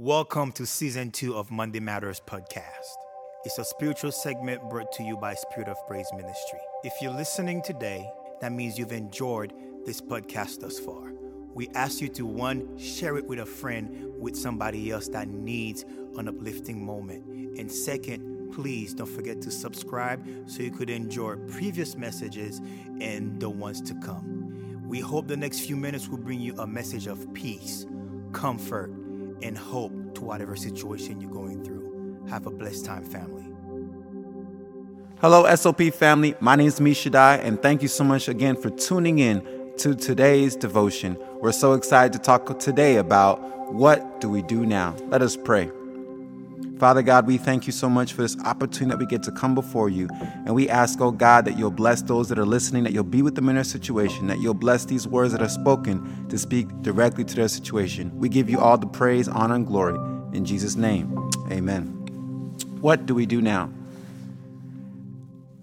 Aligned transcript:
Welcome 0.00 0.52
to 0.52 0.64
season 0.64 1.10
two 1.10 1.34
of 1.34 1.50
Monday 1.50 1.80
Matters 1.80 2.22
podcast. 2.24 2.94
It's 3.44 3.58
a 3.58 3.64
spiritual 3.64 4.12
segment 4.12 4.62
brought 4.70 4.92
to 4.92 5.02
you 5.02 5.16
by 5.16 5.34
Spirit 5.34 5.68
of 5.68 5.76
Praise 5.88 6.06
Ministry. 6.14 6.60
If 6.84 6.92
you're 7.02 7.12
listening 7.12 7.62
today, 7.62 8.08
that 8.40 8.52
means 8.52 8.78
you've 8.78 8.92
enjoyed 8.92 9.52
this 9.84 10.00
podcast 10.00 10.60
thus 10.60 10.78
far. 10.78 11.10
We 11.52 11.68
ask 11.74 12.00
you 12.00 12.06
to 12.10 12.24
one, 12.24 12.78
share 12.78 13.16
it 13.16 13.26
with 13.26 13.40
a 13.40 13.44
friend, 13.44 14.12
with 14.20 14.36
somebody 14.36 14.92
else 14.92 15.08
that 15.08 15.26
needs 15.26 15.84
an 16.16 16.28
uplifting 16.28 16.86
moment. 16.86 17.26
And 17.58 17.68
second, 17.68 18.52
please 18.52 18.94
don't 18.94 19.10
forget 19.10 19.42
to 19.42 19.50
subscribe 19.50 20.24
so 20.46 20.62
you 20.62 20.70
could 20.70 20.90
enjoy 20.90 21.38
previous 21.48 21.96
messages 21.96 22.60
and 23.00 23.40
the 23.40 23.50
ones 23.50 23.80
to 23.80 23.94
come. 23.96 24.84
We 24.88 25.00
hope 25.00 25.26
the 25.26 25.36
next 25.36 25.58
few 25.66 25.74
minutes 25.74 26.06
will 26.06 26.18
bring 26.18 26.38
you 26.40 26.54
a 26.60 26.68
message 26.68 27.08
of 27.08 27.34
peace, 27.34 27.84
comfort, 28.32 28.92
and 29.42 29.56
hope 29.56 29.92
to 30.14 30.22
whatever 30.22 30.56
situation 30.56 31.20
you're 31.20 31.30
going 31.30 31.64
through. 31.64 32.24
Have 32.28 32.46
a 32.46 32.50
blessed 32.50 32.84
time, 32.84 33.04
family. 33.04 33.44
Hello, 35.20 35.52
SOP 35.54 35.82
family. 35.92 36.34
My 36.40 36.54
name 36.54 36.68
is 36.68 36.78
Mishadai, 36.78 37.42
and 37.42 37.60
thank 37.60 37.82
you 37.82 37.88
so 37.88 38.04
much 38.04 38.28
again 38.28 38.54
for 38.54 38.70
tuning 38.70 39.18
in 39.18 39.72
to 39.78 39.94
today's 39.94 40.54
devotion. 40.54 41.16
We're 41.40 41.52
so 41.52 41.72
excited 41.72 42.12
to 42.12 42.18
talk 42.18 42.58
today 42.58 42.96
about 42.96 43.72
what 43.72 44.20
do 44.20 44.28
we 44.28 44.42
do 44.42 44.64
now. 44.64 44.94
Let 45.08 45.22
us 45.22 45.36
pray. 45.36 45.70
Father 46.78 47.02
God, 47.02 47.26
we 47.26 47.38
thank 47.38 47.66
you 47.66 47.72
so 47.72 47.88
much 47.88 48.12
for 48.12 48.22
this 48.22 48.38
opportunity 48.44 48.90
that 48.90 48.98
we 48.98 49.06
get 49.06 49.24
to 49.24 49.32
come 49.32 49.54
before 49.54 49.88
you. 49.88 50.08
And 50.46 50.54
we 50.54 50.68
ask, 50.68 51.00
oh 51.00 51.10
God, 51.10 51.44
that 51.46 51.58
you'll 51.58 51.72
bless 51.72 52.02
those 52.02 52.28
that 52.28 52.38
are 52.38 52.46
listening, 52.46 52.84
that 52.84 52.92
you'll 52.92 53.02
be 53.02 53.20
with 53.20 53.34
them 53.34 53.48
in 53.48 53.56
their 53.56 53.64
situation, 53.64 54.28
that 54.28 54.38
you'll 54.38 54.54
bless 54.54 54.84
these 54.84 55.06
words 55.08 55.32
that 55.32 55.42
are 55.42 55.48
spoken 55.48 56.28
to 56.28 56.38
speak 56.38 56.68
directly 56.82 57.24
to 57.24 57.34
their 57.34 57.48
situation. 57.48 58.16
We 58.16 58.28
give 58.28 58.48
you 58.48 58.60
all 58.60 58.78
the 58.78 58.86
praise, 58.86 59.26
honor, 59.26 59.56
and 59.56 59.66
glory. 59.66 59.96
In 60.32 60.44
Jesus' 60.44 60.76
name, 60.76 61.30
amen. 61.50 61.86
What 62.80 63.06
do 63.06 63.14
we 63.14 63.26
do 63.26 63.42
now? 63.42 63.70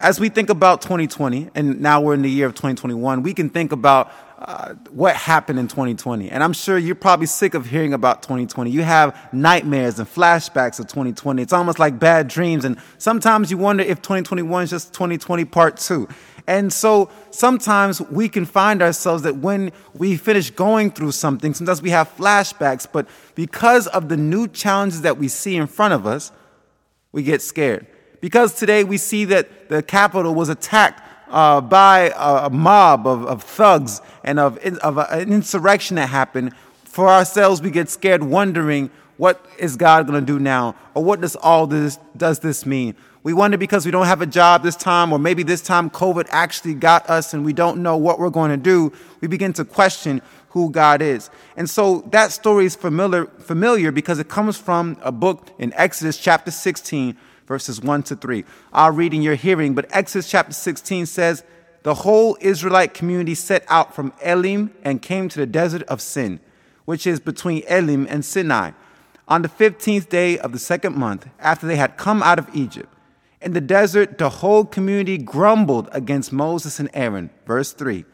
As 0.01 0.19
we 0.19 0.27
think 0.27 0.49
about 0.49 0.81
2020, 0.81 1.49
and 1.55 1.79
now 1.79 2.01
we're 2.01 2.13
in 2.13 2.21
the 2.23 2.29
year 2.29 2.47
of 2.47 2.55
2021, 2.55 3.23
we 3.23 3.33
can 3.33 3.49
think 3.49 3.71
about 3.71 4.11
uh, 4.37 4.73
what 4.91 5.15
happened 5.15 5.59
in 5.59 5.67
2020. 5.67 6.29
And 6.29 6.43
I'm 6.43 6.53
sure 6.53 6.77
you're 6.77 6.93
probably 6.93 7.25
sick 7.25 7.53
of 7.53 7.67
hearing 7.67 7.93
about 7.93 8.21
2020. 8.21 8.69
You 8.69 8.83
have 8.83 9.29
nightmares 9.33 9.97
and 9.97 10.07
flashbacks 10.07 10.79
of 10.79 10.87
2020. 10.87 11.41
It's 11.41 11.53
almost 11.53 11.79
like 11.79 11.99
bad 11.99 12.27
dreams. 12.27 12.65
And 12.65 12.77
sometimes 12.97 13.49
you 13.49 13.57
wonder 13.57 13.83
if 13.83 14.01
2021 14.01 14.63
is 14.63 14.69
just 14.71 14.93
2020 14.93 15.45
part 15.45 15.77
two. 15.77 16.07
And 16.47 16.71
so 16.71 17.09
sometimes 17.31 18.01
we 18.01 18.29
can 18.29 18.45
find 18.45 18.81
ourselves 18.81 19.23
that 19.23 19.37
when 19.37 19.71
we 19.93 20.17
finish 20.17 20.51
going 20.51 20.91
through 20.91 21.11
something, 21.11 21.53
sometimes 21.53 21.81
we 21.81 21.89
have 21.89 22.15
flashbacks, 22.15 22.85
but 22.91 23.07
because 23.33 23.87
of 23.87 24.09
the 24.09 24.17
new 24.17 24.47
challenges 24.47 25.01
that 25.01 25.17
we 25.17 25.27
see 25.27 25.55
in 25.55 25.65
front 25.65 25.93
of 25.93 26.05
us, 26.05 26.31
we 27.11 27.23
get 27.23 27.41
scared. 27.41 27.87
Because 28.21 28.53
today 28.53 28.83
we 28.83 28.97
see 28.97 29.25
that 29.25 29.69
the 29.69 29.81
Capitol 29.81 30.35
was 30.35 30.49
attacked 30.49 31.01
uh, 31.35 31.59
by 31.59 32.13
a, 32.15 32.49
mob 32.49 33.05
of, 33.05 33.25
of 33.25 33.43
thugs 33.43 34.01
and 34.23 34.39
of, 34.39 34.57
of 34.57 34.97
a, 34.97 35.05
an 35.11 35.33
insurrection 35.33 35.97
that 35.97 36.07
happened, 36.07 36.53
for 36.85 37.09
ourselves 37.09 37.61
we 37.61 37.69
get 37.69 37.89
scared 37.89 38.23
wondering 38.23 38.89
what 39.17 39.45
is 39.59 39.75
God 39.75 40.07
going 40.07 40.19
to 40.19 40.25
do 40.25 40.39
now? 40.39 40.75
Or 40.93 41.03
what 41.03 41.19
does 41.19 41.35
all 41.35 41.67
this 41.67 41.99
does 42.15 42.39
this 42.39 42.65
mean? 42.65 42.95
We 43.23 43.33
wonder 43.33 43.57
because 43.57 43.85
we 43.85 43.91
don't 43.91 44.05
have 44.05 44.21
a 44.21 44.25
job 44.25 44.63
this 44.63 44.77
time, 44.77 45.11
or 45.11 45.19
maybe 45.19 45.43
this 45.43 45.61
time 45.61 45.89
COVID 45.89 46.27
actually 46.29 46.73
got 46.73 47.09
us 47.09 47.33
and 47.33 47.43
we 47.43 47.53
don't 47.53 47.83
know 47.83 47.97
what 47.97 48.17
we're 48.17 48.29
going 48.29 48.51
to 48.51 48.57
do. 48.57 48.93
We 49.19 49.27
begin 49.27 49.51
to 49.53 49.65
question 49.65 50.21
who 50.49 50.69
God 50.69 51.01
is. 51.01 51.29
And 51.57 51.69
so 51.69 52.01
that 52.11 52.31
story 52.31 52.65
is 52.65 52.75
familiar, 52.75 53.25
familiar 53.25 53.91
because 53.91 54.19
it 54.19 54.29
comes 54.29 54.57
from 54.57 54.97
a 55.01 55.11
book 55.11 55.49
in 55.59 55.73
Exodus 55.73 56.17
chapter 56.17 56.51
16, 56.51 57.17
verses 57.47 57.81
1 57.81 58.03
to 58.03 58.15
3. 58.15 58.43
I'll 58.73 58.91
read 58.91 59.13
in 59.13 59.21
your 59.21 59.35
hearing, 59.35 59.73
but 59.73 59.87
Exodus 59.91 60.29
chapter 60.29 60.53
16 60.53 61.05
says, 61.05 61.43
The 61.83 61.95
whole 61.95 62.37
Israelite 62.41 62.93
community 62.93 63.35
set 63.35 63.63
out 63.67 63.95
from 63.95 64.13
Elim 64.21 64.73
and 64.83 65.01
came 65.01 65.29
to 65.29 65.39
the 65.39 65.45
desert 65.45 65.83
of 65.83 66.01
Sin, 66.01 66.39
which 66.85 67.07
is 67.07 67.19
between 67.19 67.63
Elim 67.67 68.07
and 68.09 68.23
Sinai, 68.23 68.71
on 69.27 69.41
the 69.41 69.49
15th 69.49 70.09
day 70.09 70.37
of 70.37 70.51
the 70.51 70.59
second 70.59 70.95
month, 70.95 71.27
after 71.39 71.65
they 71.65 71.77
had 71.77 71.97
come 71.97 72.21
out 72.21 72.39
of 72.39 72.53
Egypt. 72.53 72.91
In 73.41 73.53
the 73.53 73.61
desert, 73.61 74.17
the 74.17 74.29
whole 74.29 74.65
community 74.65 75.17
grumbled 75.17 75.89
against 75.91 76.31
Moses 76.31 76.79
and 76.79 76.89
Aaron. 76.93 77.29
Verse 77.45 77.73
3 77.73 78.05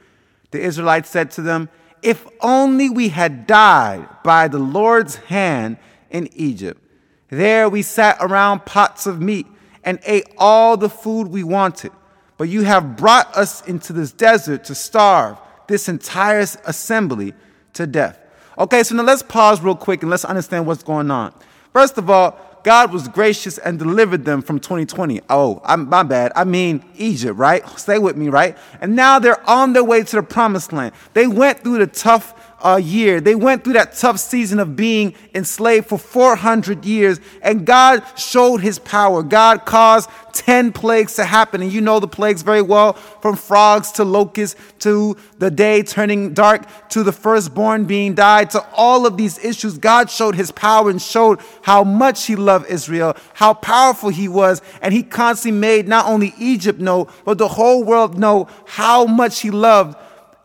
The 0.52 0.62
Israelites 0.62 1.10
said 1.10 1.32
to 1.32 1.42
them, 1.42 1.70
If 2.02 2.26
only 2.42 2.90
we 2.90 3.10
had 3.10 3.48
died 3.48 4.08
by 4.24 4.48
the 4.48 4.60
Lord's 4.60 5.16
hand 5.16 5.78
in 6.10 6.30
Egypt 6.34 6.82
there 7.32 7.70
we 7.70 7.82
sat 7.82 8.18
around 8.20 8.66
pots 8.66 9.08
of 9.08 9.22
meat 9.22 9.48
and 9.84 10.00
ate 10.06 10.28
all 10.38 10.78
the 10.78 10.90
food 10.90 11.28
we 11.28 11.44
wanted. 11.44 11.92
But 12.38 12.50
you 12.50 12.64
have 12.64 12.98
brought 12.98 13.36
us 13.36 13.66
into 13.66 13.94
this 13.94 14.12
desert 14.12 14.66
to 14.66 14.76
starve 14.76 15.38
this 15.68 15.88
entire 15.88 16.40
assembly 16.40 17.34
to 17.74 17.88
death. 17.88 18.20
Okay, 18.58 18.84
so 18.84 18.96
now 18.96 19.04
let's 19.04 19.24
pause 19.24 19.62
real 19.62 19.76
quick 19.76 20.04
and 20.04 20.10
let's 20.10 20.26
understand 20.26 20.68
what's 20.68 20.84
going 20.84 21.10
on. 21.10 21.34
First 21.74 21.98
of 21.98 22.10
all, 22.10 22.38
God 22.64 22.92
was 22.94 23.08
gracious 23.08 23.58
and 23.58 23.80
delivered 23.80 24.26
them 24.26 24.42
from 24.42 24.60
2020. 24.60 25.22
Oh, 25.30 25.62
I'm, 25.64 25.90
my 25.90 26.04
bad. 26.04 26.32
I 26.36 26.44
mean 26.44 26.84
Egypt, 26.96 27.38
right? 27.38 27.68
Stay 27.80 27.98
with 27.98 28.16
me, 28.16 28.30
right? 28.30 28.58
And 28.82 28.96
now 28.96 29.20
they're 29.20 29.50
on 29.50 29.74
their 29.74 29.84
way 29.84 30.04
to 30.04 30.16
the 30.18 30.24
promised 30.24 30.74
land. 30.74 30.94
They 31.14 31.28
went 31.28 31.62
through 31.62 31.80
the 31.80 31.88
tough 31.88 32.34
uh, 32.64 32.78
year. 32.78 33.22
They 33.22 33.36
went 33.36 33.64
through 33.64 33.74
that 33.74 33.94
tough 33.94 34.20
season 34.20 34.60
of 34.60 34.76
being 34.76 35.14
enslaved 35.34 35.88
for 35.88 35.98
400 35.98 36.86
years, 36.86 37.20
and 37.42 37.66
God 37.66 38.04
showed 38.18 38.58
his 38.58 38.80
power. 38.80 39.24
God 39.24 39.66
caused 39.66 40.10
10 40.34 40.72
plagues 40.72 41.16
to 41.16 41.26
happen, 41.26 41.62
and 41.62 41.72
you 41.72 41.82
know 41.82 42.00
the 42.00 42.08
plagues 42.08 42.42
very 42.42 42.62
well 42.62 42.94
from 42.94 43.36
frogs 43.36 43.92
to 43.94 44.04
locusts 44.04 44.60
to 44.80 45.18
the 45.40 45.52
day 45.52 45.84
turning 45.84 46.34
dark 46.34 46.66
to 46.90 47.04
the 47.04 47.12
firstborn 47.12 47.86
being 47.86 48.14
died 48.14 48.50
to 48.52 48.66
all 48.74 49.06
of 49.06 49.18
these 49.18 49.44
issues. 49.44 49.78
God 49.78 50.10
showed 50.10 50.36
his 50.36 50.52
power 50.52 50.90
and 50.90 51.02
showed 51.02 51.40
how 51.62 51.84
much 51.84 52.26
he 52.26 52.36
loved 52.36 52.70
Israel, 52.70 53.16
how 53.34 53.54
powerful 53.54 54.10
he 54.10 54.28
was, 54.28 54.62
and 54.82 54.94
he 54.94 55.04
constantly 55.04 55.60
made 55.60 55.88
not 55.88 56.06
only 56.06 56.34
Egypt 56.38 56.80
know, 56.80 57.08
but 57.26 57.38
the 57.38 57.48
whole 57.48 57.84
world 57.84 58.18
know 58.18 58.48
how 58.66 59.06
much 59.06 59.42
he 59.42 59.52
loved 59.52 59.98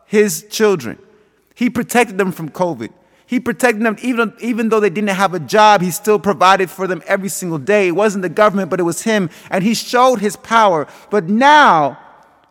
his 0.05 0.45
children. 0.49 0.97
He 1.57 1.71
protected 1.71 2.19
them 2.19 2.31
from 2.31 2.49
COVID. 2.49 2.91
He 3.25 3.39
protected 3.39 3.83
them 3.83 3.97
even, 4.03 4.31
even 4.39 4.69
though 4.69 4.79
they 4.79 4.91
didn't 4.91 5.09
have 5.09 5.33
a 5.33 5.39
job, 5.39 5.81
he 5.81 5.89
still 5.89 6.19
provided 6.19 6.69
for 6.69 6.85
them 6.85 7.01
every 7.07 7.29
single 7.29 7.57
day. 7.57 7.87
It 7.87 7.95
wasn't 7.95 8.21
the 8.21 8.29
government, 8.29 8.69
but 8.69 8.79
it 8.79 8.83
was 8.83 9.01
him. 9.01 9.31
And 9.49 9.63
he 9.63 9.73
showed 9.73 10.17
his 10.19 10.35
power. 10.35 10.85
But 11.09 11.29
now, 11.29 11.97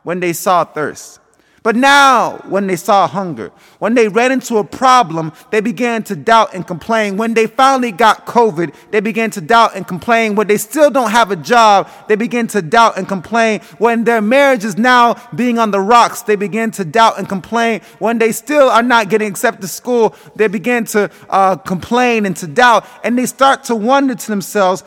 when 0.02 0.18
they 0.18 0.32
saw 0.32 0.64
thirst, 0.64 1.20
but 1.66 1.74
now, 1.74 2.36
when 2.46 2.68
they 2.68 2.76
saw 2.76 3.08
hunger, 3.08 3.50
when 3.80 3.94
they 3.94 4.06
ran 4.06 4.30
into 4.30 4.58
a 4.58 4.62
problem, 4.62 5.32
they 5.50 5.60
began 5.60 6.04
to 6.04 6.14
doubt 6.14 6.54
and 6.54 6.64
complain. 6.64 7.16
When 7.16 7.34
they 7.34 7.48
finally 7.48 7.90
got 7.90 8.24
COVID, 8.24 8.72
they 8.92 9.00
began 9.00 9.32
to 9.32 9.40
doubt 9.40 9.74
and 9.74 9.84
complain. 9.84 10.36
When 10.36 10.46
they 10.46 10.58
still 10.58 10.90
don't 10.90 11.10
have 11.10 11.32
a 11.32 11.34
job, 11.34 11.90
they 12.06 12.14
begin 12.14 12.46
to 12.54 12.62
doubt 12.62 12.96
and 12.96 13.08
complain. 13.08 13.62
When 13.78 14.04
their 14.04 14.20
marriage 14.20 14.64
is 14.64 14.78
now 14.78 15.14
being 15.34 15.58
on 15.58 15.72
the 15.72 15.80
rocks, 15.80 16.22
they 16.22 16.36
begin 16.36 16.70
to 16.70 16.84
doubt 16.84 17.18
and 17.18 17.28
complain. 17.28 17.80
When 17.98 18.18
they 18.18 18.30
still 18.30 18.68
are 18.68 18.84
not 18.84 19.10
getting 19.10 19.26
accepted 19.26 19.62
to 19.62 19.66
school, 19.66 20.14
they 20.36 20.46
begin 20.46 20.84
to 20.94 21.10
uh, 21.28 21.56
complain 21.56 22.26
and 22.26 22.36
to 22.36 22.46
doubt. 22.46 22.86
And 23.02 23.18
they 23.18 23.26
start 23.26 23.64
to 23.64 23.74
wonder 23.74 24.14
to 24.14 24.28
themselves, 24.28 24.84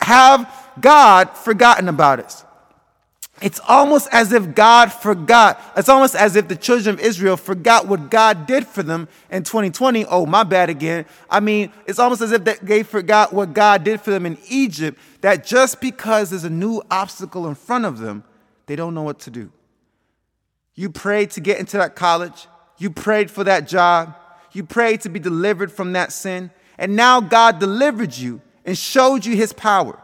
have 0.00 0.52
God 0.80 1.30
forgotten 1.36 1.88
about 1.88 2.18
us? 2.18 2.44
It's 3.40 3.60
almost 3.66 4.08
as 4.12 4.32
if 4.32 4.54
God 4.54 4.92
forgot. 4.92 5.60
It's 5.74 5.88
almost 5.88 6.14
as 6.14 6.36
if 6.36 6.48
the 6.48 6.56
children 6.56 6.94
of 6.94 7.00
Israel 7.00 7.38
forgot 7.38 7.88
what 7.88 8.10
God 8.10 8.46
did 8.46 8.66
for 8.66 8.82
them 8.82 9.08
in 9.30 9.44
2020. 9.44 10.04
Oh, 10.04 10.26
my 10.26 10.44
bad 10.44 10.68
again. 10.68 11.06
I 11.30 11.40
mean, 11.40 11.72
it's 11.86 11.98
almost 11.98 12.20
as 12.20 12.32
if 12.32 12.44
they 12.44 12.82
forgot 12.82 13.32
what 13.32 13.54
God 13.54 13.82
did 13.82 14.02
for 14.02 14.10
them 14.10 14.26
in 14.26 14.36
Egypt, 14.48 14.98
that 15.22 15.46
just 15.46 15.80
because 15.80 16.30
there's 16.30 16.44
a 16.44 16.50
new 16.50 16.82
obstacle 16.90 17.48
in 17.48 17.54
front 17.54 17.86
of 17.86 17.98
them, 17.98 18.24
they 18.66 18.76
don't 18.76 18.94
know 18.94 19.02
what 19.02 19.20
to 19.20 19.30
do. 19.30 19.50
You 20.74 20.90
prayed 20.90 21.30
to 21.32 21.40
get 21.40 21.58
into 21.58 21.78
that 21.78 21.96
college, 21.96 22.46
you 22.76 22.90
prayed 22.90 23.30
for 23.30 23.44
that 23.44 23.66
job, 23.66 24.14
you 24.52 24.64
prayed 24.64 25.00
to 25.02 25.08
be 25.08 25.18
delivered 25.18 25.72
from 25.72 25.92
that 25.92 26.12
sin, 26.12 26.50
and 26.76 26.94
now 26.94 27.20
God 27.20 27.58
delivered 27.58 28.16
you 28.16 28.42
and 28.66 28.76
showed 28.76 29.24
you 29.24 29.34
his 29.34 29.52
power. 29.52 29.98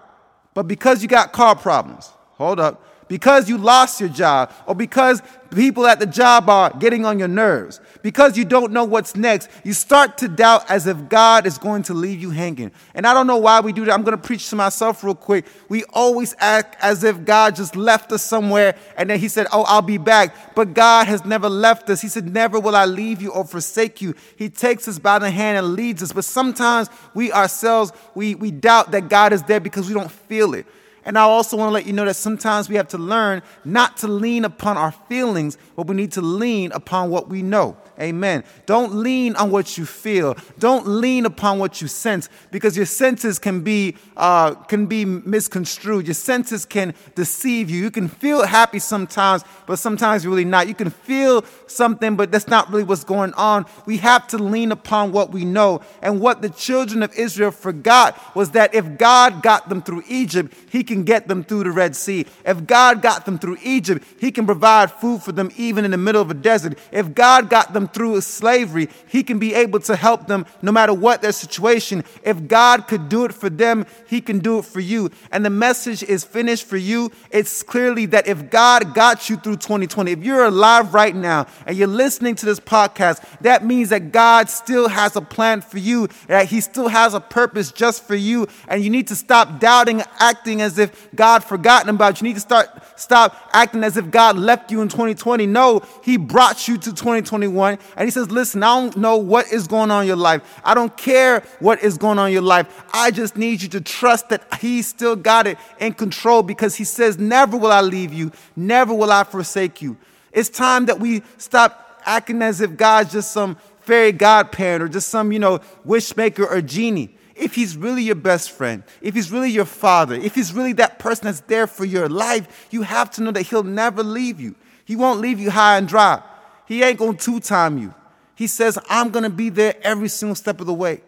But 0.55 0.65
because 0.65 1.03
you 1.03 1.09
got 1.09 1.32
car 1.32 1.55
problems, 1.55 2.11
hold 2.32 2.61
up 2.61 2.82
because 3.08 3.49
you 3.49 3.58
lost 3.58 4.00
your 4.00 4.08
job, 4.08 4.53
or 4.67 4.75
because 4.75 5.23
people 5.50 5.87
at 5.87 6.00
the 6.00 6.06
job 6.06 6.49
are 6.50 6.70
getting 6.79 7.05
on 7.05 7.19
your 7.19 7.29
nerves, 7.29 7.81
because 8.03 8.37
you 8.37 8.44
don't 8.44 8.73
know 8.73 8.85
what's 8.85 9.17
next, 9.17 9.49
you 9.64 9.73
start 9.73 10.19
to 10.19 10.29
doubt 10.29 10.69
as 10.70 10.87
if 10.87 11.08
God 11.08 11.47
is 11.47 11.58
going 11.58 11.82
to 11.85 11.94
leave 11.94 12.20
you 12.20 12.31
hanging. 12.31 12.70
And 12.94 13.06
I 13.06 13.14
don't 13.14 13.26
know 13.26 13.37
why 13.37 13.61
we 13.61 13.73
do 13.73 13.85
that. 13.85 13.93
I'm 13.93 14.03
going 14.03 14.17
to 14.17 14.23
preach 14.23 14.50
to 14.50 14.56
myself 14.56 15.03
real 15.05 15.14
quick. 15.14 15.47
We 15.69 15.85
always 15.93 16.35
act 16.38 16.76
as 16.81 17.05
if 17.05 17.25
God 17.25 17.56
just 17.56 17.76
left 17.76 18.12
us 18.12 18.23
somewhere 18.23 18.76
and 18.97 19.08
then 19.08 19.19
He 19.19 19.29
said, 19.29 19.47
Oh, 19.53 19.64
I'll 19.67 19.82
be 19.82 19.99
back. 19.99 20.55
But 20.55 20.75
God 20.75 21.06
has 21.06 21.25
never 21.25 21.49
left 21.49 21.88
us. 21.91 22.00
He 22.00 22.08
said, 22.08 22.32
Never 22.32 22.58
will 22.58 22.76
I 22.76 22.85
leave 22.85 23.23
you 23.23 23.31
or 23.31 23.44
forsake 23.44 24.00
you. 24.00 24.14
He 24.37 24.49
takes 24.49 24.88
us 24.88 24.99
by 24.99 25.19
the 25.19 25.31
hand 25.31 25.58
and 25.58 25.75
leads 25.75 26.03
us. 26.03 26.12
But 26.12 26.25
sometimes 26.25 26.88
we 27.14 27.32
ourselves, 27.32 27.93
we, 28.14 28.35
we 28.35 28.50
doubt 28.50 28.91
that 28.93 29.08
God 29.08 29.32
is 29.32 29.43
there 29.44 29.61
because 29.61 29.88
we 29.88 29.94
don't 29.94 30.11
feel 30.11 30.55
it. 30.55 30.67
And 31.06 31.17
I 31.17 31.23
also 31.23 31.56
want 31.56 31.69
to 31.69 31.73
let 31.73 31.87
you 31.87 31.93
know 31.93 32.05
that 32.05 32.17
sometimes 32.17 32.69
we 32.69 32.75
have 32.75 32.88
to 32.88 32.99
learn 32.99 33.43
not 33.64 33.97
to 33.99 34.08
lean 34.08 34.44
upon 34.44 34.76
our 34.76 34.91
feelings, 34.91 35.56
but 35.76 35.87
we 35.87 35.94
need 35.94 36.11
to 36.12 36.20
lean 36.20 36.73
upon 36.73 37.11
what 37.11 37.29
we 37.29 37.43
know. 37.43 37.76
Amen. 37.98 38.44
Don't 38.66 38.94
lean 38.94 39.37
on 39.37 39.50
what 39.50 39.78
you 39.78 39.87
feel. 39.87 40.37
Don't 40.58 40.87
lean 40.87 41.25
upon 41.25 41.58
what 41.58 41.81
you 41.81 41.88
sense, 41.88 42.28
because 42.50 42.76
your 42.76 42.84
senses 42.84 43.38
can 43.38 43.62
be 43.62 43.96
uh, 44.16 44.54
can 44.54 44.87
be 44.87 45.04
misconstrued. 45.04 46.06
Your 46.06 46.14
senses 46.14 46.66
can 46.66 46.94
deceive 47.14 47.70
you. 47.70 47.82
You 47.82 47.90
can 47.90 48.08
feel 48.08 48.46
happy 48.46 48.78
sometimes, 48.78 49.44
but 49.66 49.78
sometimes 49.78 50.26
really 50.26 50.44
not. 50.44 50.69
You 50.69 50.75
can 50.75 50.90
feel 50.90 51.44
something, 51.66 52.16
but 52.16 52.31
that's 52.31 52.48
not 52.48 52.70
really 52.70 52.84
what's 52.84 53.04
going 53.04 53.32
on. 53.34 53.64
We 53.87 53.96
have 53.98 54.26
to 54.28 54.38
lean 54.38 54.72
upon 54.72 55.12
what 55.12 55.32
we 55.32 55.44
know. 55.44 55.81
And 56.02 56.20
what 56.20 56.43
the 56.43 56.50
children 56.50 57.02
of 57.02 57.14
Israel 57.14 57.50
forgot 57.50 58.20
was 58.37 58.50
that 58.50 58.75
if 58.75 58.98
God 58.98 59.43
got 59.43 59.69
them 59.69 59.81
through 59.81 60.02
Egypt, 60.06 60.52
He 60.70 60.84
can 60.84 61.04
get 61.04 61.28
them 61.28 61.44
through 61.44 61.64
the 61.64 61.70
Red 61.70 61.96
Sea. 61.96 62.26
If 62.44 62.66
God 62.66 63.00
got 63.00 63.25
them 63.25 63.38
through 63.38 63.56
Egypt, 63.62 64.04
He 64.19 64.31
can 64.31 64.44
provide 64.44 64.90
food 64.90 65.22
for 65.22 65.32
them 65.32 65.50
even 65.56 65.84
in 65.84 65.93
the 65.93 65.96
middle 65.96 66.20
of 66.20 66.31
a 66.31 66.34
desert. 66.34 66.78
If 66.93 67.14
God 67.14 67.48
got 67.48 67.72
them 67.72 67.86
through 67.87 68.21
slavery, 68.21 68.88
He 69.09 69.23
can 69.23 69.38
be 69.38 69.55
able 69.55 69.81
to 69.81 69.97
help 69.97 70.27
them 70.27 70.47
no 70.62 70.73
matter 70.73 70.93
what 70.94 71.23
their 71.23 71.33
situation. 71.33 72.05
If 72.23 72.49
God 72.49 72.87
could 72.87 73.09
do 73.09 73.25
it 73.25 73.35
for 73.35 73.50
them, 73.50 73.87
He 74.06 74.21
can 74.21 74.38
do 74.38 74.59
it 74.59 74.65
for 74.65 74.81
you. 74.81 75.11
And 75.31 75.44
the 75.44 75.50
message 75.50 76.03
is 76.03 76.25
finished 76.25 76.67
for 76.67 76.77
you. 76.77 77.11
It's 77.31 77.62
clearly 77.62 78.06
that 78.06 78.27
if 78.27 78.50
God 78.50 78.94
got 78.94 79.29
you 79.29 79.37
through 79.37 79.56
2020, 79.56 80.12
if 80.12 80.25
you're 80.25 80.44
alive 80.44 80.94
right 80.94 81.15
now 81.15 81.47
and 81.67 81.77
you're 81.77 81.87
listening 81.87 82.35
to 82.37 82.47
this 82.47 82.61
podcast, 82.61 83.23
that 83.41 83.65
means 83.65 83.91
that 83.91 84.12
God 84.12 84.49
still 84.49 84.89
has 84.89 85.17
a 85.17 85.21
plan 85.21 85.61
for 85.61 85.79
you, 85.79 86.09
that 86.27 86.47
He 86.47 86.61
still 86.61 86.89
has 86.89 87.15
a 87.15 87.21
purpose 87.21 87.73
just 87.73 88.05
for 88.05 88.15
you. 88.15 88.47
And 88.69 88.82
you 88.82 88.91
need 88.91 89.09
to 89.09 89.17
stop 89.17 89.61
doubting, 89.61 90.03
acting 90.19 90.61
as 90.62 90.79
if 90.79 91.09
God 91.15 91.44
forgotten 91.44 91.89
about 91.89 92.21
you. 92.21 92.27
You 92.27 92.35
need 92.35 92.41
to 92.41 92.41
start 92.41 92.69
stop 92.97 93.37
acting 93.53 93.85
as 93.85 93.97
if 93.97 94.11
God 94.11 94.37
left 94.37 94.71
you 94.71 94.81
in 94.81 94.89
2020. 94.89 95.47
No, 95.47 95.82
He 96.03 96.17
brought 96.17 96.67
you 96.69 96.77
to 96.79 96.91
2021 96.93 97.75
and 97.96 98.06
he 98.06 98.11
says, 98.11 98.31
Listen, 98.31 98.62
I 98.62 98.81
don't 98.81 98.96
know 98.96 99.17
what 99.17 99.52
is 99.52 99.67
going 99.67 99.90
on 99.90 100.02
in 100.02 100.08
your 100.08 100.17
life. 100.17 100.61
I 100.64 100.75
don't 100.75 100.96
care 100.96 101.40
what 101.61 101.82
is 101.82 101.99
going 101.99 102.19
on 102.19 102.28
in 102.28 102.32
your 102.32 102.43
life. 102.43 102.84
I 102.93 103.11
just 103.11 103.37
need 103.37 103.62
you 103.62 103.69
to 103.70 103.81
trust 103.81 104.28
that 104.31 104.43
he 104.61 104.82
still 104.82 105.17
got 105.17 105.46
it 105.46 105.58
in 105.81 105.94
control 105.94 106.43
because 106.43 106.75
he 106.75 106.84
says, 106.84 107.19
Never 107.19 107.56
will 107.56 107.73
I 107.73 107.81
leave 107.81 108.12
you, 108.12 108.32
never 108.55 108.94
will 108.94 109.12
I 109.12 109.25
forsake 109.25 109.82
you. 109.82 109.96
It's 110.32 110.49
time 110.49 110.87
that 110.87 111.00
we 111.00 111.23
stop 111.38 112.00
acting 112.05 112.43
as 112.43 112.61
if 112.61 112.76
God's 112.76 113.12
just 113.12 113.32
some 113.32 113.56
fairy 113.81 114.12
godparent 114.12 114.82
or 114.82 114.88
just 114.88 115.08
some, 115.08 115.32
you 115.32 115.38
know, 115.38 115.61
wish 115.84 116.17
maker 116.17 116.46
or 116.46 116.61
genie 116.61 117.17
if 117.37 117.55
he's 117.55 117.76
really 117.76 118.02
your 118.02 118.14
best 118.14 118.50
friend, 118.50 118.82
if 119.02 119.14
he's 119.14 119.31
really 119.31 119.50
your 119.50 119.67
father, 119.67 120.14
if 120.14 120.34
he's 120.34 120.52
really 120.52 120.72
that 120.72 120.99
person 120.99 121.26
that's 121.26 121.40
there 121.40 121.67
for 121.67 121.84
your 121.84 122.08
life, 122.08 122.67
you 122.70 122.82
have 122.82 123.11
to 123.12 123.22
know 123.22 123.31
that 123.31 123.43
he'll 123.43 123.62
never 123.62 124.02
leave 124.02 124.40
you. 124.40 124.55
He 124.87 124.96
won't 124.96 125.20
leave 125.20 125.38
you 125.38 125.50
high 125.50 125.76
and 125.76 125.87
dry. 125.87 126.22
He 126.67 126.83
ain't 126.83 126.99
gonna 126.99 127.17
two 127.17 127.41
time 127.41 127.79
you. 127.79 127.95
He 128.35 128.47
says, 128.47 128.79
I'm 128.89 129.11
gonna 129.11 129.31
be 129.31 129.49
there 129.49 129.75
every 129.83 130.09
single 130.09 130.35
step 130.35 130.61
of 130.61 130.67
the 130.67 130.75
way. 130.75 131.01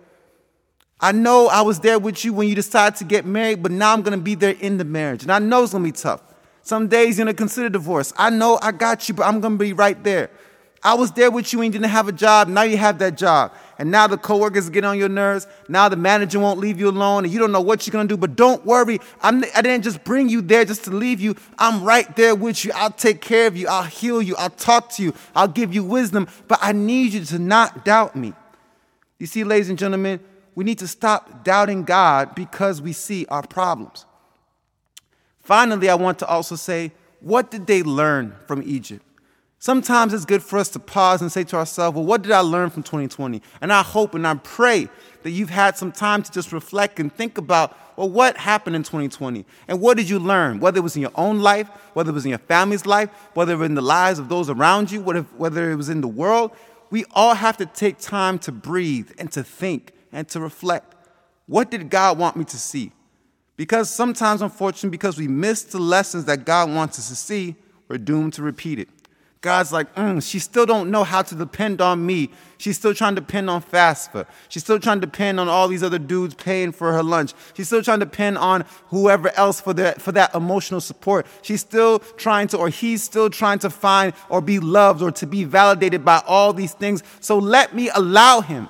I 1.01 1.13
know 1.13 1.47
I 1.47 1.61
was 1.61 1.81
there 1.81 1.99
with 1.99 2.25
you 2.25 2.33
when 2.33 2.49
you 2.49 2.55
decided 2.55 2.99
to 2.99 3.05
get 3.05 3.25
married, 3.25 3.63
but 3.63 3.71
now 3.71 3.93
I'm 3.93 4.03
gonna 4.03 4.19
be 4.19 4.35
there 4.35 4.57
in 4.59 4.79
the 4.79 4.85
marriage. 4.85 5.23
And 5.23 5.31
I 5.31 5.39
know 5.39 5.63
it's 5.63 5.73
gonna 5.73 5.85
be 5.85 5.93
tough. 5.93 6.23
Some 6.63 6.89
days 6.89 7.19
you're 7.19 7.25
gonna 7.25 7.35
consider 7.35 7.69
divorce. 7.69 8.13
I 8.17 8.31
know 8.31 8.59
I 8.61 8.73
got 8.73 9.09
you, 9.09 9.15
but 9.15 9.25
I'm 9.25 9.41
gonna 9.41 9.57
be 9.57 9.73
right 9.73 10.03
there. 10.03 10.31
I 10.83 10.95
was 10.95 11.11
there 11.13 11.31
with 11.31 11.53
you 11.53 11.61
and 11.61 11.75
you 11.75 11.81
didn't 11.81 11.91
have 11.91 12.09
a 12.09 12.13
job. 12.13 12.49
Now 12.49 12.63
you 12.63 12.77
have 12.77 12.99
that 13.01 13.17
job. 13.17 13.53
And 13.79 13.91
now 13.91 14.07
the 14.07 14.17
coworkers 14.17 14.71
get 14.71 14.85
on 14.85 14.99
your 14.99 15.09
nerves. 15.09 15.47
Now 15.69 15.89
the 15.89 15.97
manager 15.97 16.39
won't 16.39 16.61
leave 16.61 16.79
you 16.79 16.89
alone 16.89 17.25
and 17.25 17.33
you 17.33 17.39
don't 17.39 17.53
know 17.53 17.61
what 17.61 17.87
you're 17.87 17.93
going 17.93 18.07
to 18.07 18.15
do. 18.15 18.17
But 18.17 18.37
don't 18.37 18.65
worry. 18.65 19.01
I'm, 19.21 19.45
I 19.57 19.63
didn't 19.63 19.83
just 19.83 20.05
bring 20.05 20.29
you 20.29 20.41
there 20.41 20.65
just 20.65 20.85
to 20.85 20.91
leave 20.91 21.21
you. 21.21 21.35
I'm 21.59 21.83
right 21.85 22.15
there 22.17 22.35
with 22.35 22.65
you. 22.65 22.73
I'll 22.75 22.93
take 22.93 23.21
care 23.21 23.47
of 23.47 23.57
you. 23.57 23.67
I'll 23.69 23.85
heal 23.85 24.23
you. 24.23 24.37
I'll 24.37 24.51
talk 24.51 24.91
to 24.93 25.03
you. 25.03 25.15
I'll 25.35 25.49
give 25.49 25.75
you 25.75 25.83
wisdom. 25.83 26.29
But 26.47 26.59
I 26.63 26.73
need 26.73 27.13
you 27.13 27.25
to 27.25 27.39
not 27.39 27.85
doubt 27.85 28.15
me. 28.15 28.35
You 29.19 29.27
see, 29.27 29.43
ladies 29.43 29.69
and 29.69 29.79
gentlemen, 29.79 30.21
we 30.55 30.65
need 30.65 30.79
to 30.79 30.89
stop 30.89 31.45
doubting 31.45 31.85
God 31.85 32.35
because 32.35 32.81
we 32.81 32.93
see 32.93 33.27
our 33.27 33.47
problems. 33.47 34.07
Finally, 35.41 35.89
I 35.89 35.95
want 35.95 36.19
to 36.21 36.27
also 36.27 36.57
say, 36.57 36.93
what 37.21 37.51
did 37.51 37.67
they 37.67 37.83
learn 37.83 38.35
from 38.47 38.63
Egypt? 38.65 39.05
Sometimes 39.61 40.15
it's 40.15 40.25
good 40.25 40.43
for 40.43 40.59
us 40.59 40.69
to 40.71 40.79
pause 40.79 41.21
and 41.21 41.33
say 41.33 41.43
to 41.45 41.57
ourselves, 41.57 41.97
well, 41.97 42.05
what 42.05 42.23
did 42.23 42.31
I 42.31 42.41
learn 42.41 42.71
from 42.71 42.85
2020? 42.85 43.43
And 43.61 43.73
I 43.73 43.83
hope 43.83 44.15
and 44.15 44.25
I 44.25 44.35
pray 44.35 44.89
that 45.25 45.31
you've 45.31 45.51
had 45.51 45.77
some 45.77 45.91
time 45.91 46.23
to 46.23 46.31
just 46.31 46.53
reflect 46.53 47.01
and 47.01 47.13
think 47.13 47.39
about, 47.39 47.77
well, 47.97 48.09
what 48.09 48.37
happened 48.37 48.77
in 48.77 48.85
2020? 48.85 49.45
And 49.67 49.81
what 49.81 49.97
did 49.97 50.09
you 50.09 50.21
learn? 50.21 50.61
Whether 50.61 50.79
it 50.79 50.83
was 50.83 50.95
in 50.95 51.03
your 51.03 51.11
own 51.17 51.41
life, 51.41 51.69
whether 51.95 52.11
it 52.11 52.15
was 52.15 52.25
in 52.25 52.31
your 52.31 52.39
family's 52.39 52.87
life, 52.87 53.11
whether 53.35 53.55
it 53.55 53.57
was 53.57 53.67
in 53.67 53.75
the 53.75 53.83
lives 53.83 54.21
of 54.21 54.29
those 54.29 54.49
around 54.49 54.93
you, 54.93 55.03
whether 55.03 55.71
it 55.73 55.77
was 55.77 55.89
in 55.89 56.03
the 56.03 56.09
world, 56.09 56.53
we 56.91 57.05
all 57.11 57.35
have 57.35 57.57
to 57.57 57.67
take 57.67 57.99
time 57.99 58.39
to 58.39 58.53
breathe 58.53 59.11
and 59.19 59.33
to 59.33 59.43
think 59.43 59.93
and 60.13 60.29
to 60.29 60.39
reflect. 60.39 60.95
What 61.47 61.71
did 61.71 61.91
God 61.91 62.17
want 62.17 62.37
me 62.37 62.45
to 62.45 62.57
see? 62.57 62.93
Because 63.57 63.91
sometimes, 63.91 64.41
unfortunately, 64.41 64.91
because 64.91 65.19
we 65.19 65.27
miss 65.27 65.65
the 65.65 65.81
lessons 65.81 66.27
that 66.27 66.45
God 66.45 66.73
wants 66.73 66.97
us 67.01 67.09
to 67.09 67.17
see, 67.17 67.57
we're 67.89 67.99
doomed 67.99 68.35
to 68.35 68.43
repeat 68.43 68.79
it. 68.79 68.89
God's 69.40 69.73
like, 69.73 69.94
mm, 69.94 70.20
she 70.29 70.40
still 70.40 70.67
don't 70.67 70.90
know 70.90 71.05
how 71.05 71.23
to 71.23 71.35
depend 71.35 71.81
on 71.81 72.05
me. 72.05 72.31
She's 72.56 72.76
still 72.76 72.93
trying 72.93 73.14
to 73.14 73.20
depend 73.20 73.49
on 73.49 73.62
FAFSA. 73.62 74.26
She's 74.49 74.64
still 74.64 74.81
trying 74.81 75.00
to 75.00 75.06
depend 75.06 75.38
on 75.38 75.49
all 75.49 75.69
these 75.69 75.85
other 75.85 75.99
dudes 75.99 76.35
paying 76.35 76.73
for 76.73 76.93
her 76.93 77.05
lunch. 77.05 77.35
She's 77.55 77.69
still 77.69 77.82
trying 77.82 78.00
to 78.00 78.06
depend 78.06 78.37
on 78.38 78.64
whoever 78.88 79.31
else 79.37 79.61
for 79.61 79.73
that, 79.75 80.02
for 80.02 80.11
that 80.12 80.35
emotional 80.35 80.81
support. 80.81 81.25
She's 81.43 81.61
still 81.61 82.00
trying 82.00 82.49
to, 82.49 82.58
or 82.58 82.69
he's 82.69 83.05
still 83.05 83.31
trying 83.31 83.61
to 83.61 83.70
find 83.70 84.12
or 84.29 84.40
be 84.40 84.58
loved 84.58 85.02
or 85.02 85.12
to 85.12 85.26
be 85.26 85.44
validated 85.44 86.05
by 86.05 86.20
all 86.26 86.52
these 86.52 86.73
things. 86.73 87.05
So 87.20 87.38
let 87.38 87.76
me 87.76 87.90
allow 87.94 88.40
him 88.40 88.69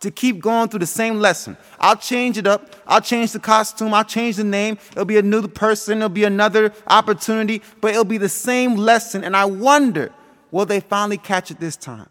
to 0.00 0.10
keep 0.10 0.40
going 0.40 0.68
through 0.68 0.80
the 0.80 0.86
same 0.86 1.20
lesson. 1.20 1.56
I'll 1.78 1.96
change 1.96 2.38
it 2.38 2.46
up. 2.46 2.74
I'll 2.86 3.02
change 3.02 3.32
the 3.32 3.38
costume. 3.38 3.92
I'll 3.92 4.04
change 4.04 4.36
the 4.36 4.44
name. 4.44 4.78
It'll 4.92 5.04
be 5.04 5.18
a 5.18 5.22
new 5.22 5.46
person. 5.46 5.98
It'll 5.98 6.08
be 6.08 6.24
another 6.24 6.72
opportunity, 6.86 7.62
but 7.80 7.92
it'll 7.92 8.04
be 8.04 8.18
the 8.18 8.28
same 8.28 8.76
lesson. 8.76 9.22
And 9.24 9.36
I 9.36 9.44
wonder, 9.44 10.10
will 10.50 10.66
they 10.66 10.80
finally 10.80 11.18
catch 11.18 11.50
it 11.50 11.60
this 11.60 11.76
time? 11.76 12.08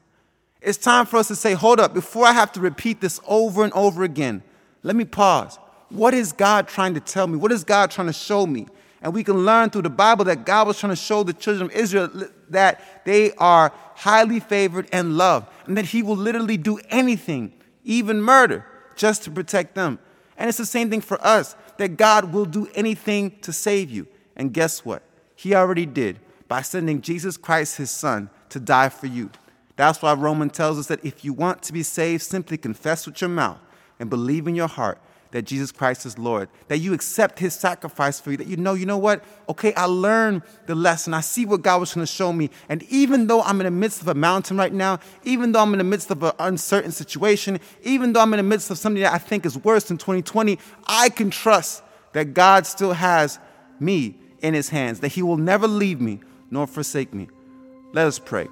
It's 0.61 0.77
time 0.77 1.05
for 1.05 1.17
us 1.17 1.29
to 1.29 1.35
say, 1.35 1.53
hold 1.53 1.79
up, 1.79 1.93
before 1.93 2.25
I 2.25 2.33
have 2.33 2.51
to 2.53 2.59
repeat 2.59 3.01
this 3.01 3.19
over 3.27 3.63
and 3.63 3.73
over 3.73 4.03
again, 4.03 4.43
let 4.83 4.95
me 4.95 5.05
pause. 5.05 5.57
What 5.89 6.13
is 6.13 6.31
God 6.31 6.67
trying 6.67 6.93
to 6.93 6.99
tell 6.99 7.25
me? 7.25 7.37
What 7.37 7.51
is 7.51 7.63
God 7.63 7.89
trying 7.89 8.07
to 8.07 8.13
show 8.13 8.45
me? 8.45 8.67
And 9.01 9.13
we 9.13 9.23
can 9.23 9.45
learn 9.45 9.69
through 9.69 9.83
the 9.83 9.89
Bible 9.89 10.25
that 10.25 10.45
God 10.45 10.67
was 10.67 10.77
trying 10.77 10.91
to 10.91 10.95
show 10.97 11.23
the 11.23 11.33
children 11.33 11.71
of 11.71 11.75
Israel 11.75 12.09
that 12.49 13.05
they 13.05 13.31
are 13.33 13.71
highly 13.95 14.39
favored 14.39 14.87
and 14.91 15.17
loved, 15.17 15.47
and 15.65 15.77
that 15.77 15.85
He 15.85 16.03
will 16.03 16.17
literally 16.17 16.57
do 16.57 16.79
anything 16.89 17.53
even 17.89 18.21
murder, 18.21 18.65
just 18.95 19.23
to 19.23 19.31
protect 19.31 19.73
them. 19.75 19.99
And 20.37 20.47
it's 20.47 20.57
the 20.57 20.65
same 20.65 20.89
thing 20.89 21.01
for 21.01 21.19
us 21.25 21.55
that 21.77 21.97
God 21.97 22.31
will 22.31 22.45
do 22.45 22.69
anything 22.75 23.37
to 23.41 23.51
save 23.51 23.89
you. 23.89 24.07
And 24.35 24.53
guess 24.53 24.85
what? 24.85 25.01
He 25.35 25.55
already 25.55 25.85
did 25.85 26.19
by 26.47 26.61
sending 26.61 27.01
Jesus 27.01 27.35
Christ, 27.35 27.77
his 27.77 27.89
son, 27.89 28.29
to 28.49 28.59
die 28.59 28.89
for 28.89 29.07
you. 29.07 29.31
That's 29.75 30.01
why 30.01 30.13
Romans 30.13 30.51
tells 30.53 30.77
us 30.77 30.87
that 30.87 31.03
if 31.03 31.25
you 31.25 31.33
want 31.33 31.63
to 31.63 31.73
be 31.73 31.83
saved, 31.83 32.21
simply 32.21 32.57
confess 32.57 33.07
with 33.07 33.21
your 33.21 33.29
mouth 33.29 33.59
and 33.99 34.09
believe 34.09 34.47
in 34.47 34.55
your 34.55 34.67
heart 34.67 34.99
that 35.31 35.43
Jesus 35.43 35.71
Christ 35.71 36.05
is 36.05 36.17
Lord, 36.17 36.49
that 36.67 36.79
you 36.79 36.93
accept 36.93 37.39
his 37.39 37.53
sacrifice 37.53 38.19
for 38.19 38.31
you, 38.31 38.37
that 38.37 38.47
you 38.47 38.57
know, 38.57 38.73
you 38.73 38.85
know 38.85 38.97
what? 38.97 39.23
Okay, 39.47 39.73
I 39.75 39.85
learned 39.85 40.41
the 40.65 40.75
lesson. 40.75 41.13
I 41.13 41.21
see 41.21 41.45
what 41.45 41.61
God 41.61 41.79
was 41.79 41.93
going 41.93 42.05
to 42.05 42.11
show 42.11 42.33
me. 42.33 42.49
And 42.67 42.83
even 42.83 43.27
though 43.27 43.41
I'm 43.41 43.61
in 43.61 43.65
the 43.65 43.71
midst 43.71 44.01
of 44.01 44.07
a 44.07 44.15
mountain 44.15 44.57
right 44.57 44.73
now, 44.73 44.99
even 45.23 45.51
though 45.51 45.61
I'm 45.61 45.73
in 45.73 45.77
the 45.77 45.83
midst 45.83 46.09
of 46.09 46.23
an 46.23 46.31
uncertain 46.39 46.91
situation, 46.91 47.59
even 47.83 48.13
though 48.13 48.21
I'm 48.21 48.33
in 48.33 48.37
the 48.37 48.43
midst 48.43 48.71
of 48.71 48.77
something 48.77 49.03
that 49.03 49.13
I 49.13 49.19
think 49.19 49.45
is 49.45 49.57
worse 49.57 49.85
than 49.85 49.97
2020, 49.97 50.57
I 50.87 51.09
can 51.09 51.29
trust 51.29 51.83
that 52.13 52.33
God 52.33 52.65
still 52.65 52.93
has 52.93 53.37
me 53.79 54.15
in 54.41 54.53
his 54.53 54.69
hands, 54.69 55.01
that 55.01 55.09
he 55.09 55.21
will 55.21 55.37
never 55.37 55.67
leave 55.67 56.01
me 56.01 56.21
nor 56.49 56.65
forsake 56.65 57.13
me. 57.13 57.29
Let 57.93 58.07
us 58.07 58.19
pray. 58.19 58.47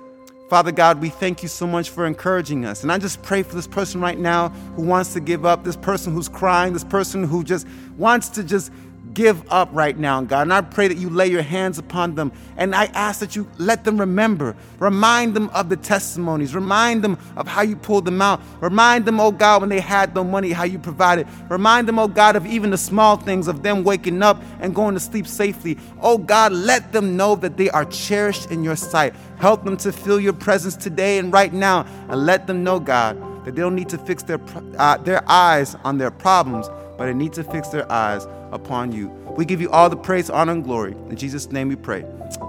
Father 0.47 0.71
God, 0.71 1.01
we 1.01 1.09
thank 1.09 1.43
you 1.43 1.49
so 1.49 1.67
much 1.67 1.89
for 1.89 2.05
encouraging 2.05 2.63
us. 2.63 2.83
And 2.83 2.91
I 2.91 2.97
just 2.97 3.21
pray 3.21 3.43
for 3.43 3.53
this 3.53 3.67
person 3.67 3.99
right 3.99 4.17
now 4.17 4.47
who 4.77 4.83
wants 4.83 5.11
to 5.13 5.19
give 5.19 5.45
up, 5.45 5.65
this 5.65 5.75
person 5.75 6.13
who's 6.13 6.29
crying, 6.29 6.71
this 6.71 6.85
person 6.85 7.25
who 7.25 7.43
just 7.43 7.67
wants 7.97 8.29
to 8.29 8.43
just 8.43 8.71
give 9.17 9.43
up 9.51 9.67
right 9.71 9.97
now, 9.97 10.21
God. 10.21 10.43
And 10.43 10.53
I 10.53 10.61
pray 10.61 10.87
that 10.87 10.97
you 10.97 11.09
lay 11.09 11.25
your 11.25 11.41
hands 11.41 11.79
upon 11.79 12.13
them. 12.13 12.31
And 12.55 12.75
I 12.75 12.85
ask 12.85 13.19
that 13.21 13.35
you 13.35 13.49
let 13.57 13.83
them 13.83 13.99
remember. 13.99 14.55
Remind 14.77 15.33
them 15.33 15.49
of 15.55 15.69
the 15.69 15.75
testimonies. 15.75 16.53
Remind 16.53 17.03
them 17.03 17.17
of 17.35 17.47
how 17.47 17.63
you 17.63 17.75
pulled 17.75 18.05
them 18.05 18.21
out. 18.21 18.39
Remind 18.61 19.05
them, 19.05 19.19
oh 19.19 19.31
God, 19.31 19.61
when 19.61 19.69
they 19.69 19.79
had 19.79 20.13
no 20.13 20.23
money, 20.23 20.51
how 20.51 20.65
you 20.65 20.77
provided. 20.77 21.27
Remind 21.49 21.87
them, 21.87 21.97
oh 21.97 22.07
God, 22.07 22.35
of 22.35 22.45
even 22.45 22.69
the 22.69 22.77
small 22.77 23.17
things 23.17 23.47
of 23.47 23.63
them 23.63 23.83
waking 23.83 24.21
up 24.21 24.39
and 24.59 24.75
going 24.75 24.93
to 24.93 24.99
sleep 24.99 25.25
safely. 25.25 25.79
Oh 25.99 26.19
God, 26.19 26.51
let 26.51 26.91
them 26.91 27.17
know 27.17 27.35
that 27.37 27.57
they 27.57 27.71
are 27.71 27.85
cherished 27.85 28.51
in 28.51 28.63
your 28.63 28.75
sight. 28.75 29.15
Help 29.39 29.63
them 29.63 29.77
to 29.77 29.91
feel 29.91 30.19
your 30.19 30.33
presence 30.33 30.75
today 30.75 31.17
and 31.17 31.33
right 31.33 31.51
now. 31.51 31.87
And 32.07 32.27
let 32.27 32.45
them 32.45 32.63
know, 32.63 32.79
God, 32.79 33.17
that 33.47 33.55
they 33.55 33.61
don't 33.61 33.75
need 33.75 33.87
to 33.87 33.97
fix 33.97 34.23
their, 34.23 34.41
uh, 34.77 34.97
their 34.97 35.23
eyes 35.31 35.73
on 35.85 35.97
their 35.97 36.11
problems, 36.11 36.67
but 36.97 37.05
they 37.05 37.13
need 37.13 37.31
to 37.31 37.45
fix 37.45 37.69
their 37.69 37.89
eyes 37.89 38.27
upon 38.51 38.91
you. 38.91 39.07
We 39.37 39.45
give 39.45 39.61
you 39.61 39.69
all 39.69 39.89
the 39.89 39.95
praise, 39.95 40.29
honor, 40.29 40.51
and 40.51 40.65
glory. 40.65 40.91
In 41.09 41.15
Jesus' 41.15 41.49
name 41.49 41.69
we 41.69 41.77
pray. 41.77 42.03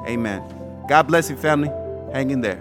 Amen. 0.08 0.42
God 0.88 1.04
bless 1.04 1.30
you, 1.30 1.36
family. 1.36 1.68
Hang 2.12 2.32
in 2.32 2.40
there. 2.40 2.60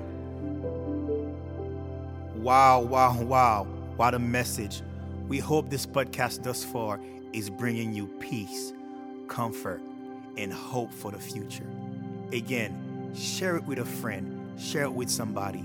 Wow, 2.35 2.81
wow, 2.81 3.19
wow. 3.23 3.63
What 3.95 4.13
a 4.13 4.19
message. 4.19 4.83
We 5.27 5.39
hope 5.39 5.71
this 5.71 5.87
podcast 5.87 6.43
thus 6.43 6.63
far 6.63 6.99
is 7.33 7.49
bringing 7.49 7.91
you 7.91 8.05
peace, 8.19 8.71
comfort, 9.27 9.81
and 10.37 10.53
hope 10.53 10.93
for 10.93 11.09
the 11.09 11.17
future. 11.17 11.65
Again, 12.31 13.11
share 13.15 13.57
it 13.57 13.63
with 13.63 13.79
a 13.79 13.85
friend, 13.85 14.61
share 14.61 14.83
it 14.83 14.93
with 14.93 15.09
somebody. 15.09 15.61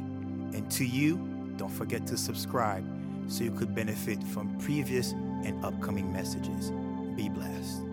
And 0.55 0.71
to 0.71 0.87
you, 0.87 1.32
don't 1.57 1.71
forget 1.71 2.07
to 2.09 2.17
subscribe 2.17 2.85
so 3.29 3.45
you 3.45 3.53
could 3.53 3.75
benefit 3.75 4.23
from 4.23 4.57
previous 4.59 5.13
and 5.13 5.65
upcoming 5.65 6.13
messages. 6.13 6.73
Be 7.17 7.29
blessed. 7.29 7.92